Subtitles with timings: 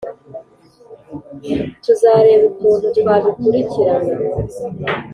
[1.83, 4.11] Tuzareba ukuntu twabikurikirana